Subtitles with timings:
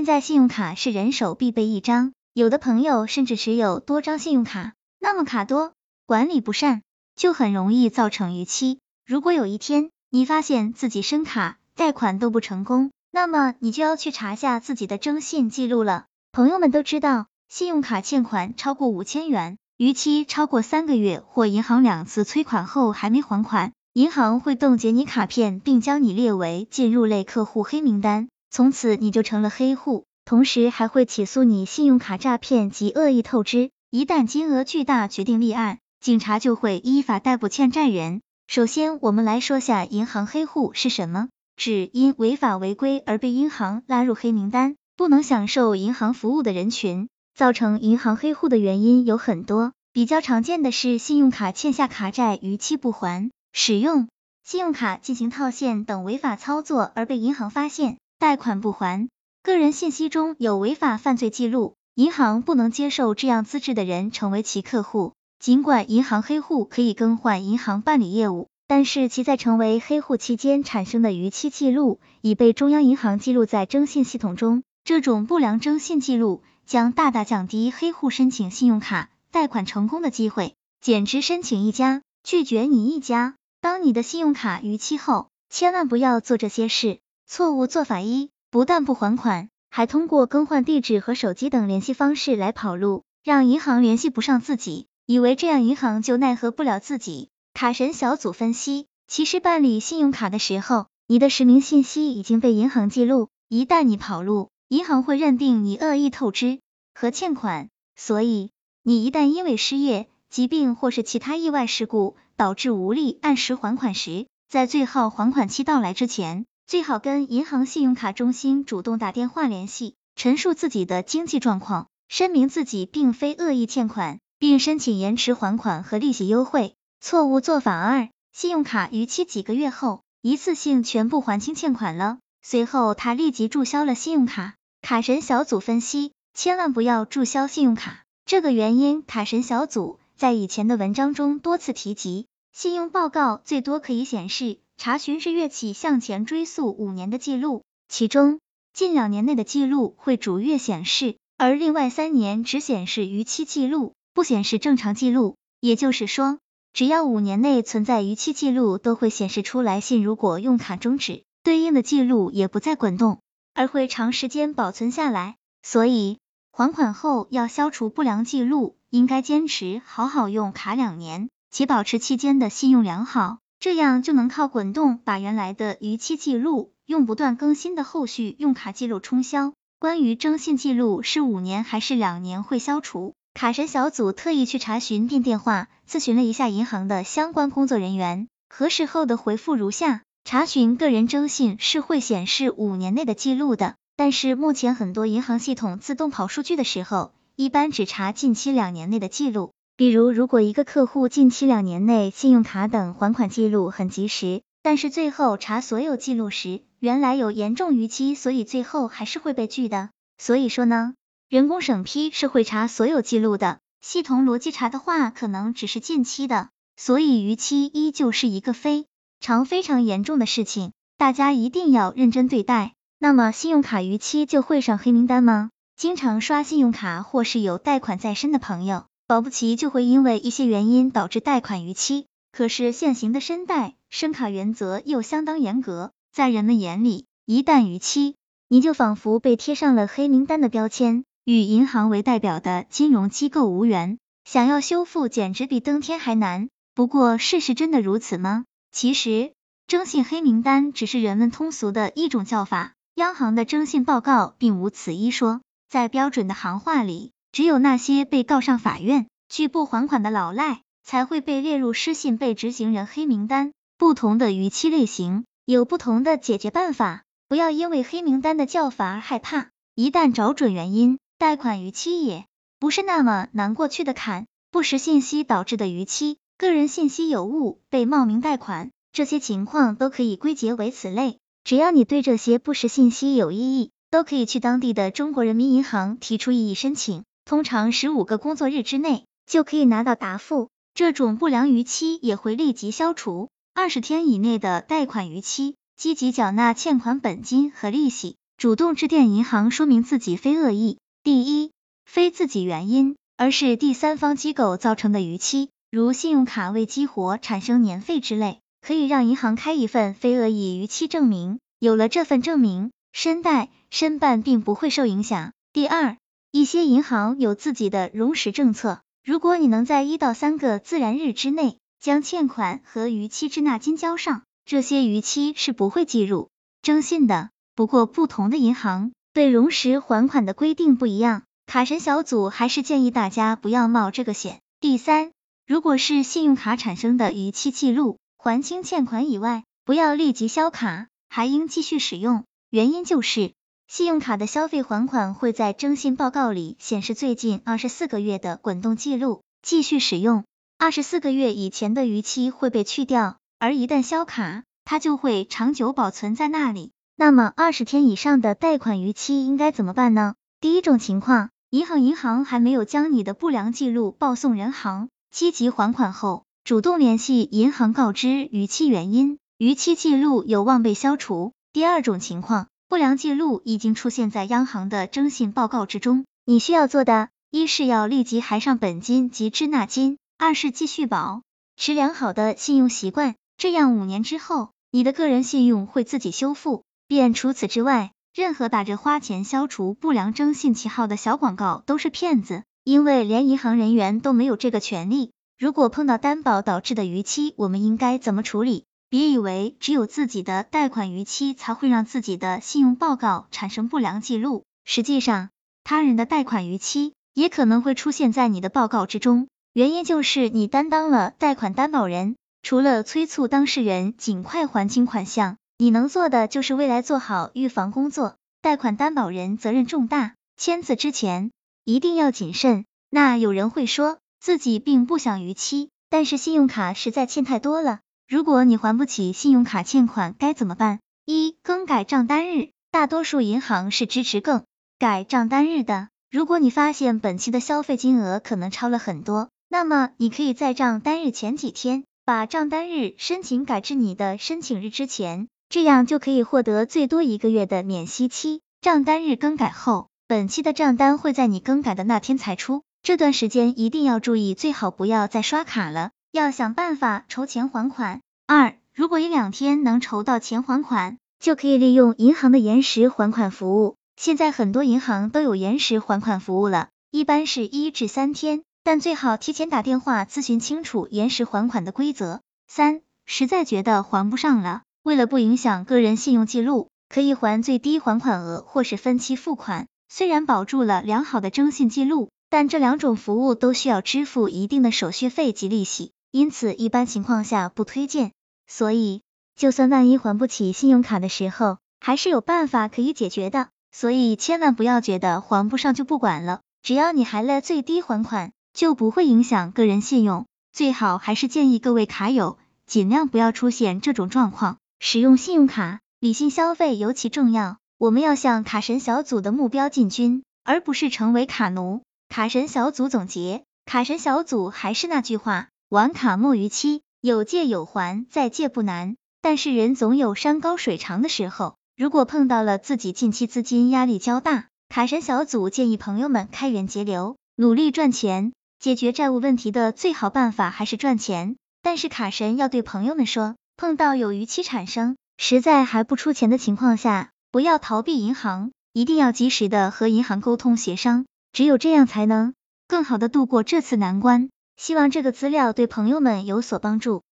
[0.00, 5.74] 现在信用卡是人手必备一张，有的朋友甚至持有多张信用卡，那么卡多，
[6.06, 6.80] 管理不善，
[7.16, 8.78] 就很容易造成逾期。
[9.04, 16.06] 如果有一天你发现自己申卡贷款都不成功，那么你就要去查下自己的征信记录了。
[16.32, 30.04] 朋友们都知道，信用卡欠款超过五千元，逾期超过三个月，或银行两次催款后还没还款，银行会冻结你卡片，并将你列为进入类客户黑名单，从此你就成了黑户。
[30.24, 38.20] 同时还会起诉你信用卡诈骗及恶意透支，一旦金额巨大，决定立案，警察就会依法逮捕欠债人。
[38.46, 41.28] 首先，我们来说下银行黑户是什么。
[41.56, 47.08] 指因违法违规而被银行拉入黑名单，不能享受银行服务的人群。
[47.34, 54.08] 造成银行黑户的原因有很多，比较常见的是信用卡欠下卡债逾期不还，使用
[54.44, 59.08] 信用卡进行套现等违法操作而被银行发现，贷款不还，
[59.42, 65.14] 个人信息中有违法犯罪记录，银行不能接受这样资质的人成为其客户。
[65.38, 68.48] 尽管银行黑户可以更换银行办理业务。
[68.66, 80.56] 但是其在成为黑户期间产生的逾期记录已被中央银行记录在征信系统中，这种不良征信记录将大大降低黑户申请信用卡贷款成功的机会。
[80.82, 83.34] 简直申请一家，拒绝你一家。
[83.62, 86.98] 当你的信用卡逾期后，千万不要做这些事。
[87.32, 97.28] 错误做法一，不但不还款，还通过更换地址和手机等联系方式来跑路，让银行联系不上自己，以为这样银行就奈何不了自己。
[97.54, 106.58] 卡神小组分析，其实办理信用卡的时候，你的实名信息已经被银行记录，一旦你跑路，银行会认定你恶意透支
[106.96, 108.50] 和欠款，所以
[108.82, 126.76] 你一旦因为失业、疾病或是其他意外事故导致无力按时还款时，在最后还款期到来之前，最好跟银行信用卡中心主动打电话联系，陈述自己的经济状况，声明自己并非恶意欠款，并申请延迟还款和利息优惠。
[127.00, 134.54] 错误做法二，信用卡逾期几个月后，一次性全部还清欠款了，随后他立即注销了信用卡。
[134.80, 138.04] 卡神小组分析，千万不要注销信用卡。
[138.24, 142.28] 这个原因，卡神小组在以前的文章中多次提及。
[142.52, 148.40] 信用报告最多可以显示查询是月起向前追溯五年的记录，其中
[148.72, 155.36] 近两年内的记录会逐月显示，而另外三年只显示逾期记录，不显示正常记录。
[155.60, 156.38] 也就是说。
[156.72, 159.82] 只要五年内存在逾期记录，都会显示出来。
[159.82, 163.20] 信如果用卡终止，对应的记录也不再滚动，
[163.52, 165.36] 而会长时间保存下来。
[165.62, 166.20] 所以
[166.50, 179.52] 还款后要消除不良记录，应该坚持好好用卡两年，且保持期间的信用良好，这样就能靠滚动把原来的逾期记录用不断更新的后续用卡记录冲销。
[179.78, 183.12] 关于征信记录是五年还是两年会消除？
[183.34, 199.52] 卡神小组特意去查询并电话咨询了一下银行的相关工作人员，核实后的回复如下：查询个人征信是会显示五年内的记录的，但是目前很多银行系统自动跑数据的时候，一般只查近期两年内的记录。
[199.80, 209.88] 比如，如果一个客户近期两年内信用卡等还款记录很及时，但是最后查所有记录时，原来有严重逾期，所以最后还是会被拒的。
[210.18, 210.92] 所以说呢。
[211.30, 218.84] 人工审批是会查所有记录的，系统逻辑查的话，可能只是近期的，所以逾期依旧是一个非
[219.18, 222.74] 常非常严重的事情，大家一定要认真对待。
[222.98, 225.48] 那么信用卡逾期就会上黑名单吗？
[225.74, 232.06] 经常刷信用卡或是有贷款在身的朋友，保不齐就会因为一些原因导致贷款逾期。
[232.30, 238.14] 可是现行的申贷申卡原则又相当严格，在人们眼里，一旦逾期，
[238.46, 241.02] 你就仿佛被贴上了黑名单的标签。
[241.24, 246.48] 与银行为代表的金融机构无缘，想要修复简直比登天还难。
[246.76, 248.44] 不过，事实真的如此吗？
[248.70, 249.32] 其实，
[249.66, 255.40] 征信黑名单只是人们通俗的一种叫法，央行的征信报告并无此一说。
[255.68, 263.52] 在标准的行话里，只有那些被告上法院、拒不还款的老赖，才会被列入失信被执行人黑名单。
[263.78, 270.98] 不同的逾期类型有不同的解决办法，不要因为黑名单的叫法而害怕，一旦找准原因。
[271.18, 272.24] 贷款逾期也
[272.58, 281.18] 不是那么难过去的坎，不实信息导致的逾期，个人信息有误被冒名贷款，这些情况都可以归结为此类。
[281.44, 293.28] 只要你对这些不实信息有异议，都可以去当地的中国人民银行提出异议申请，通常十五个工作日之内就可以拿到答复，这种不良逾期也会立即消除。
[293.54, 298.16] 二十天以内的贷款逾期，积极缴纳欠款本金和利息。
[298.36, 300.78] 主动致电银行说明自己非恶意。
[301.04, 301.52] 第一，
[301.84, 311.38] 非自己原因，而是第三方机构造成的逾期，如信用卡未激活产生年费之类，可以让银行开一份非恶意逾期证明。
[311.60, 315.32] 有了这份证明，申贷申办并不会受影响。
[315.52, 315.96] 第二，
[316.32, 326.30] 一些银行有自己的容时政策，如果你能在一到三个自然日之内将欠款和逾期滞纳金交上，这些逾期是不会计入
[326.62, 327.30] 征信的。
[327.56, 334.38] 不过，不同的银行对容时还款的规定不一样，卡神小组还是建议大家不要冒这个险。
[334.60, 335.10] 第三，
[335.48, 342.22] 如果是信用卡产生的逾期记录，还清欠款以外，不要立即销卡，还应继续使用。
[342.50, 343.32] 原因就是，
[343.70, 350.24] 信用卡的消费还款会在征信报告里显示最近二十四个月的滚动记录，继续使用，
[350.58, 356.72] 二十四个月以前的逾期会被去掉，而一旦销卡，它就会长久保存在那里。
[356.96, 360.16] 那么二十天以上的贷款逾期应该怎么办呢？
[360.40, 371.34] 第一种情况，银行银行还没有将你的不良记录报送人行，积极还款后，主动联系银行告知逾期原因，逾期记录有望被消除。
[371.52, 381.22] 第二种情况，不良记录已经出现在央行的征信报告之中，你需要做的，一是要立即还上本金及滞纳金，二是继续保
[381.56, 386.62] 持良好的信用习惯，这样五年之后，你的个人信用会自己修复。
[386.86, 395.10] 便除此之外，任何打着花钱消除不良征信旗号的小广告都是骗子，因为连银行人员都没有这个权利。
[395.36, 398.66] 如果碰到担保导致的逾期，我们应该怎么处理？
[398.90, 405.30] 别以为只有自己的贷款逾期才会让自己的信用报告产生不良记录，实际上
[405.62, 415.36] 他人的贷款逾期也可能会出现在你的报告之中，原因就是你担当了贷款担保人，除了催促当事人尽快还清款项。
[415.56, 421.30] 你能做的就是未来做好预防工作，贷款担保人责任重大，签字之前
[421.64, 422.64] 一定要谨慎。
[422.88, 427.78] 那有人会说自己并不想逾期，但是信用卡实在欠太多了。
[428.10, 430.80] 如果你还不起信用卡欠款该怎么办？
[431.06, 434.42] 一、更改账单日，大多数银行是支持更
[434.80, 435.90] 改账单日的。
[436.10, 445.28] 如果你发现本期的消费金额可能超了很多，那么你可以在账单日前几天把账单日申请改至你的申请日之前。
[445.48, 448.40] 这样就可以获得最多一个月的免息期。
[448.60, 458.00] 账单日更改后，本期的账单会在你更改的那天才出，这段时间一定要注意，最好不要再刷卡了，要想办法筹钱还款。
[458.26, 463.76] 二，如果一两天能筹到钱还款，就可以利用银行的延时还款服务。
[463.96, 472.20] 现在很多银行都有延时还款服务了，一般是一至三天，但最好提前打电话咨询清楚延时还款的规则。
[472.48, 474.62] 三，实在觉得还不上了。
[474.82, 479.68] 为了不影响个人信用记录，可以还最低还款额或是分期付款。
[479.88, 488.12] 虽然保住了良好的征信记录，但这两种服务都需要支付一定的手续费及利息，因此一般情况下不推荐。
[488.46, 489.02] 所以，
[489.36, 493.48] 就算万一还不起信用卡的时候，还是有办法可以解决的。
[493.72, 500.26] 所以千万不要觉得还不上就不管了，只要你还了最低还款，就不会影响个人信用。
[500.52, 504.58] 最好还是建议各位卡友尽量不要出现这种状况。
[504.80, 507.58] 使用信用卡，理性消费尤其重要。
[507.78, 511.82] 我们要向卡神小组的目标进军，而不是成为卡奴。
[512.08, 518.96] 卡神小组总结：卡神小组还是那句话，玩卡莫逾期，有借有还，再借不难。
[519.22, 528.32] 但是人总有山高水长的时候，如果碰到了自己近期资金压力较大，卡神小组建议朋友们开源节流，努力赚钱。
[528.58, 531.36] 解决债务问题的最好办法还是赚钱。
[531.62, 533.36] 但是卡神要对朋友们说。
[533.56, 542.34] 碰到有逾期产生，实在还不出钱的情况下，不要逃避银行，一定要及时的和银行沟通协商，只有这样才能
[542.66, 544.30] 更好的度过这次难关。
[544.60, 547.02] 希望这个资料对朋友们有所帮助。